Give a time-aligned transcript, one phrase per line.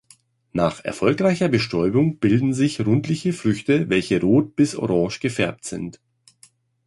[0.51, 6.01] Nach erfolgreicher Bestäubung bilden sich rundliche Früchte welche rot bis orange gefärbt sind.